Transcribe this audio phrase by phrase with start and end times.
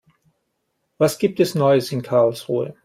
[0.97, 2.73] Was gibt es Neues in Karlsruhe?